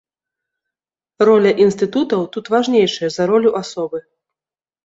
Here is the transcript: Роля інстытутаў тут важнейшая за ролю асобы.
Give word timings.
Роля 1.29 1.51
інстытутаў 1.65 2.21
тут 2.37 2.45
важнейшая 2.57 3.09
за 3.17 3.23
ролю 3.33 3.49
асобы. 3.61 3.99